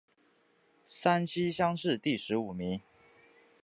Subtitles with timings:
[0.87, 2.81] 山西乡试第十五名。